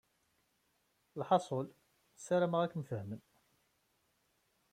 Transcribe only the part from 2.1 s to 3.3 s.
ssarameɣ ad kem-fehmen.